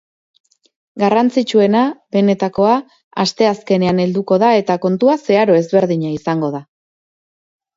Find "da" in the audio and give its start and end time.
4.45-4.49, 6.57-6.65